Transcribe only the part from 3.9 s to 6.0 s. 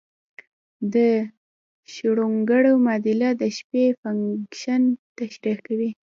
فنکشن تشریح کوي.